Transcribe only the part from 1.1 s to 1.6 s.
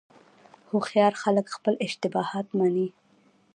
خلک